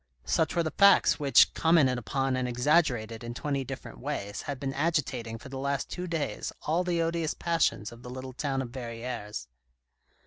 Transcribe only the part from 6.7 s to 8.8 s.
the odious passions of the little town of